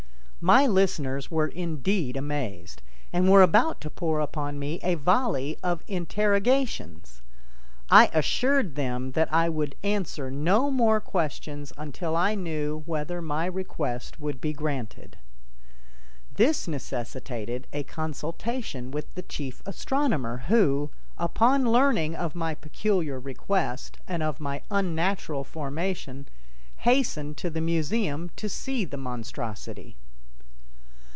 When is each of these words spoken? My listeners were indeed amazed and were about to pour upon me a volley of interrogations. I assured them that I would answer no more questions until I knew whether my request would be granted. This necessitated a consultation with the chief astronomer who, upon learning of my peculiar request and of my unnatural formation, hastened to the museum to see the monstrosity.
My 0.43 0.65
listeners 0.65 1.29
were 1.29 1.49
indeed 1.49 2.17
amazed 2.17 2.81
and 3.13 3.29
were 3.31 3.43
about 3.43 3.79
to 3.81 3.91
pour 3.91 4.19
upon 4.21 4.57
me 4.57 4.79
a 4.81 4.95
volley 4.95 5.55
of 5.61 5.83
interrogations. 5.87 7.21
I 7.91 8.07
assured 8.11 8.73
them 8.73 9.11
that 9.11 9.31
I 9.31 9.49
would 9.49 9.75
answer 9.83 10.31
no 10.31 10.71
more 10.71 10.99
questions 10.99 11.71
until 11.77 12.15
I 12.15 12.33
knew 12.33 12.81
whether 12.87 13.21
my 13.21 13.45
request 13.45 14.19
would 14.19 14.41
be 14.41 14.51
granted. 14.51 15.15
This 16.33 16.67
necessitated 16.67 17.67
a 17.71 17.83
consultation 17.83 18.89
with 18.89 19.13
the 19.13 19.21
chief 19.21 19.61
astronomer 19.67 20.45
who, 20.47 20.89
upon 21.19 21.71
learning 21.71 22.15
of 22.15 22.33
my 22.33 22.55
peculiar 22.55 23.19
request 23.19 23.99
and 24.07 24.23
of 24.23 24.39
my 24.39 24.63
unnatural 24.71 25.43
formation, 25.43 26.27
hastened 26.77 27.37
to 27.37 27.51
the 27.51 27.61
museum 27.61 28.31
to 28.37 28.49
see 28.49 28.85
the 28.85 28.97
monstrosity. 28.97 29.97